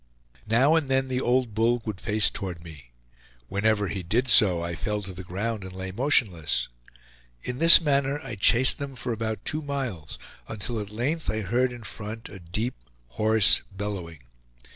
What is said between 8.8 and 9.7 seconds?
for about two